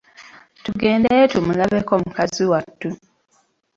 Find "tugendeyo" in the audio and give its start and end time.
0.63-1.23